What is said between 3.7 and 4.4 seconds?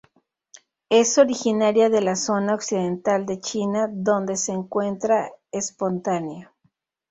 donde